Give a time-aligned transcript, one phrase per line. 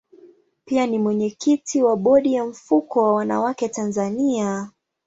[0.65, 4.69] Pia ni mwenyekiti wa bodi ya mfuko wa wanawake Tanzania.